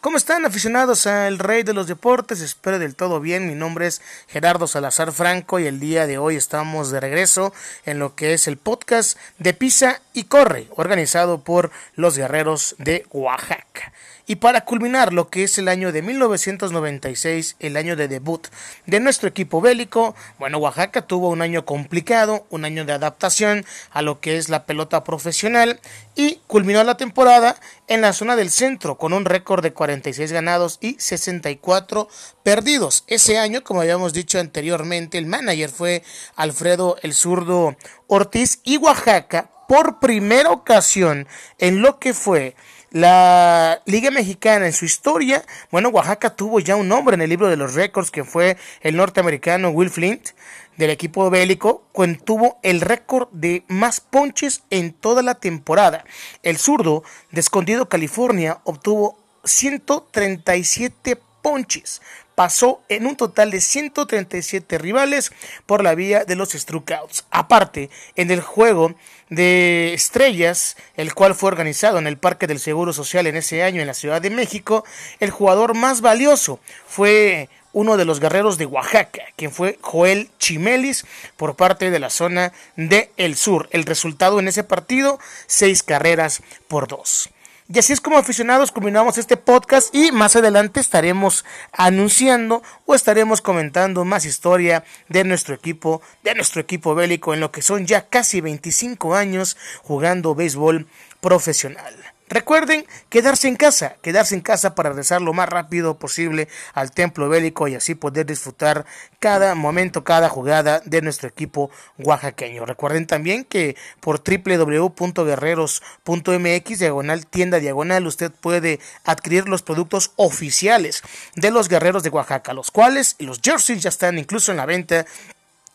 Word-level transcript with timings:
¿Cómo 0.00 0.16
están 0.16 0.46
aficionados 0.46 1.06
al 1.06 1.38
Rey 1.38 1.62
de 1.62 1.74
los 1.74 1.86
Deportes? 1.86 2.40
Espero 2.40 2.78
del 2.78 2.96
todo 2.96 3.20
bien. 3.20 3.46
Mi 3.46 3.54
nombre 3.54 3.86
es 3.86 4.00
Gerardo 4.28 4.66
Salazar 4.66 5.12
Franco 5.12 5.58
y 5.58 5.66
el 5.66 5.78
día 5.78 6.06
de 6.06 6.16
hoy 6.16 6.36
estamos 6.36 6.90
de 6.90 7.00
regreso 7.00 7.52
en 7.84 7.98
lo 7.98 8.14
que 8.14 8.32
es 8.32 8.48
el 8.48 8.56
podcast 8.56 9.18
de 9.38 9.52
Pisa 9.52 10.00
y 10.12 10.24
Corre, 10.24 10.66
organizado 10.76 11.42
por 11.42 11.70
los 11.94 12.16
guerreros 12.16 12.74
de 12.78 13.06
Oaxaca. 13.10 13.92
Y 14.30 14.36
para 14.36 14.64
culminar 14.64 15.12
lo 15.12 15.28
que 15.28 15.42
es 15.42 15.58
el 15.58 15.66
año 15.66 15.90
de 15.90 16.02
1996, 16.02 17.56
el 17.58 17.76
año 17.76 17.96
de 17.96 18.06
debut 18.06 18.46
de 18.86 19.00
nuestro 19.00 19.28
equipo 19.28 19.60
bélico, 19.60 20.14
bueno, 20.38 20.58
Oaxaca 20.58 21.02
tuvo 21.02 21.30
un 21.30 21.42
año 21.42 21.64
complicado, 21.64 22.46
un 22.48 22.64
año 22.64 22.84
de 22.84 22.92
adaptación 22.92 23.64
a 23.90 24.02
lo 24.02 24.20
que 24.20 24.36
es 24.36 24.48
la 24.48 24.66
pelota 24.66 25.02
profesional 25.02 25.80
y 26.14 26.36
culminó 26.46 26.84
la 26.84 26.96
temporada 26.96 27.56
en 27.88 28.02
la 28.02 28.12
zona 28.12 28.36
del 28.36 28.50
centro 28.50 28.98
con 28.98 29.12
un 29.12 29.24
récord 29.24 29.64
de 29.64 29.72
46 29.72 30.30
ganados 30.30 30.78
y 30.80 30.94
64 31.00 32.08
perdidos. 32.44 33.02
Ese 33.08 33.36
año, 33.36 33.64
como 33.64 33.80
habíamos 33.80 34.12
dicho 34.12 34.38
anteriormente, 34.38 35.18
el 35.18 35.26
manager 35.26 35.70
fue 35.70 36.04
Alfredo 36.36 36.96
el 37.02 37.14
zurdo 37.14 37.76
Ortiz 38.06 38.60
y 38.62 38.76
Oaxaca 38.76 39.50
por 39.70 40.00
primera 40.00 40.50
ocasión 40.50 41.28
en 41.58 41.80
lo 41.80 42.00
que 42.00 42.12
fue 42.12 42.56
la 42.90 43.80
Liga 43.86 44.10
Mexicana 44.10 44.66
en 44.66 44.72
su 44.72 44.84
historia, 44.84 45.44
bueno, 45.70 45.90
Oaxaca 45.90 46.34
tuvo 46.34 46.58
ya 46.58 46.74
un 46.74 46.88
nombre 46.88 47.14
en 47.14 47.20
el 47.20 47.30
libro 47.30 47.46
de 47.46 47.56
los 47.56 47.74
récords 47.74 48.10
que 48.10 48.24
fue 48.24 48.56
el 48.80 48.96
norteamericano 48.96 49.70
Will 49.70 49.88
Flint 49.88 50.30
del 50.76 50.90
equipo 50.90 51.30
bélico, 51.30 51.84
quien 51.94 52.18
tuvo 52.18 52.58
el 52.64 52.80
récord 52.80 53.28
de 53.30 53.62
más 53.68 54.00
ponches 54.00 54.64
en 54.70 54.92
toda 54.92 55.22
la 55.22 55.36
temporada. 55.36 56.04
El 56.42 56.58
zurdo 56.58 57.04
de 57.30 57.38
Escondido, 57.38 57.88
California, 57.88 58.58
obtuvo 58.64 59.20
137 59.44 61.16
ponches. 61.42 62.02
Pasó 62.40 62.80
en 62.88 63.06
un 63.06 63.16
total 63.16 63.50
de 63.50 63.60
137 63.60 64.78
rivales 64.78 65.30
por 65.66 65.84
la 65.84 65.94
vía 65.94 66.24
de 66.24 66.36
los 66.36 66.52
Struckouts. 66.52 67.26
Aparte, 67.30 67.90
en 68.16 68.30
el 68.30 68.40
juego 68.40 68.94
de 69.28 69.92
estrellas, 69.92 70.78
el 70.96 71.12
cual 71.12 71.34
fue 71.34 71.48
organizado 71.48 71.98
en 71.98 72.06
el 72.06 72.16
Parque 72.16 72.46
del 72.46 72.58
Seguro 72.58 72.94
Social 72.94 73.26
en 73.26 73.36
ese 73.36 73.62
año 73.62 73.82
en 73.82 73.86
la 73.86 73.92
Ciudad 73.92 74.22
de 74.22 74.30
México, 74.30 74.86
el 75.18 75.28
jugador 75.28 75.74
más 75.74 76.00
valioso 76.00 76.60
fue 76.86 77.50
uno 77.74 77.98
de 77.98 78.06
los 78.06 78.20
guerreros 78.20 78.56
de 78.56 78.64
Oaxaca, 78.64 79.20
quien 79.36 79.52
fue 79.52 79.78
Joel 79.82 80.30
Chimelis 80.38 81.04
por 81.36 81.56
parte 81.56 81.90
de 81.90 81.98
la 81.98 82.08
zona 82.08 82.54
de 82.74 83.10
El 83.18 83.36
Sur. 83.36 83.68
El 83.70 83.84
resultado 83.84 84.38
en 84.38 84.48
ese 84.48 84.64
partido, 84.64 85.18
seis 85.46 85.82
carreras 85.82 86.42
por 86.68 86.88
dos. 86.88 87.28
Y 87.72 87.78
así 87.78 87.92
es 87.92 88.00
como 88.00 88.18
aficionados 88.18 88.72
combinamos 88.72 89.16
este 89.16 89.36
podcast 89.36 89.94
y 89.94 90.10
más 90.10 90.34
adelante 90.34 90.80
estaremos 90.80 91.44
anunciando 91.70 92.64
o 92.84 92.96
estaremos 92.96 93.40
comentando 93.42 94.04
más 94.04 94.24
historia 94.24 94.82
de 95.08 95.22
nuestro 95.22 95.54
equipo, 95.54 96.02
de 96.24 96.34
nuestro 96.34 96.60
equipo 96.60 96.96
bélico 96.96 97.32
en 97.32 97.38
lo 97.38 97.52
que 97.52 97.62
son 97.62 97.86
ya 97.86 98.08
casi 98.08 98.40
25 98.40 99.14
años 99.14 99.56
jugando 99.84 100.34
béisbol 100.34 100.88
profesional. 101.20 101.94
Recuerden 102.30 102.86
quedarse 103.08 103.48
en 103.48 103.56
casa, 103.56 103.96
quedarse 104.02 104.36
en 104.36 104.40
casa 104.40 104.76
para 104.76 104.90
regresar 104.90 105.20
lo 105.20 105.32
más 105.32 105.48
rápido 105.48 105.98
posible 105.98 106.46
al 106.74 106.92
templo 106.92 107.28
bélico 107.28 107.66
y 107.66 107.74
así 107.74 107.96
poder 107.96 108.24
disfrutar 108.24 108.86
cada 109.18 109.56
momento, 109.56 110.04
cada 110.04 110.28
jugada 110.28 110.80
de 110.84 111.02
nuestro 111.02 111.28
equipo 111.28 111.72
oaxaqueño. 111.98 112.66
Recuerden 112.66 113.08
también 113.08 113.44
que 113.44 113.74
por 113.98 114.22
www.guerreros.mx 114.22 116.78
diagonal 116.78 117.26
tienda 117.26 117.58
diagonal 117.58 118.06
usted 118.06 118.30
puede 118.30 118.78
adquirir 119.04 119.48
los 119.48 119.62
productos 119.62 120.12
oficiales 120.14 121.02
de 121.34 121.50
los 121.50 121.68
guerreros 121.68 122.04
de 122.04 122.10
Oaxaca, 122.10 122.54
los 122.54 122.70
cuales 122.70 123.16
los 123.18 123.40
jerseys 123.42 123.82
ya 123.82 123.88
están 123.88 124.18
incluso 124.18 124.52
en 124.52 124.58
la 124.58 124.66
venta 124.66 125.04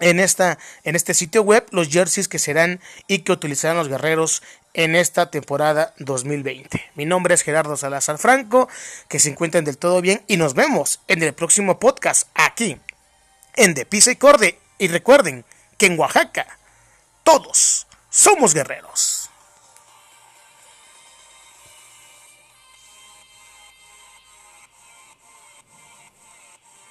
en, 0.00 0.20
esta, 0.20 0.58
en 0.84 0.96
este 0.96 1.14
sitio 1.14 1.42
web 1.42 1.66
los 1.70 1.88
jerseys 1.88 2.28
que 2.28 2.38
serán 2.38 2.80
y 3.06 3.20
que 3.20 3.32
utilizarán 3.32 3.76
los 3.76 3.88
guerreros 3.88 4.42
en 4.74 4.94
esta 4.94 5.30
temporada 5.30 5.94
2020. 5.98 6.84
Mi 6.94 7.06
nombre 7.06 7.34
es 7.34 7.42
Gerardo 7.42 7.76
Salazar 7.76 8.18
Franco, 8.18 8.68
que 9.08 9.18
se 9.18 9.30
encuentren 9.30 9.64
del 9.64 9.78
todo 9.78 10.00
bien 10.00 10.22
y 10.26 10.36
nos 10.36 10.54
vemos 10.54 11.00
en 11.08 11.22
el 11.22 11.32
próximo 11.32 11.78
podcast 11.78 12.28
aquí 12.34 12.78
en 13.54 13.74
De 13.74 13.86
Pisa 13.86 14.10
y 14.10 14.16
Corde. 14.16 14.58
Y 14.78 14.88
recuerden 14.88 15.44
que 15.78 15.86
en 15.86 15.98
Oaxaca 15.98 16.46
todos 17.24 17.86
somos 18.10 18.52
guerreros. 18.52 19.30